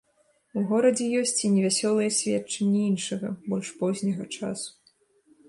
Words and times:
У 0.59 0.61
горадзе 0.69 1.05
ёсць 1.21 1.39
і 1.49 1.51
невясёлыя 1.57 2.15
сведчанні 2.21 2.81
іншага, 2.91 3.27
больш 3.53 3.67
позняга 3.83 4.25
часу. 4.41 4.69